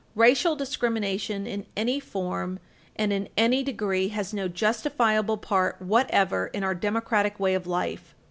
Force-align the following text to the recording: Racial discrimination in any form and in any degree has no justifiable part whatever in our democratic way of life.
Racial 0.15 0.55
discrimination 0.55 1.45
in 1.45 1.67
any 1.77 1.99
form 1.99 2.57
and 2.95 3.13
in 3.13 3.29
any 3.37 3.61
degree 3.61 4.07
has 4.07 4.33
no 4.33 4.47
justifiable 4.47 5.37
part 5.37 5.79
whatever 5.79 6.47
in 6.47 6.63
our 6.63 6.73
democratic 6.73 7.39
way 7.39 7.53
of 7.53 7.67
life. 7.67 8.15